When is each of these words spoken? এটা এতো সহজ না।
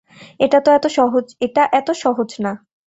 এটা 0.39 1.63
এতো 1.73 1.93
সহজ 1.97 2.29
না। 2.39 2.51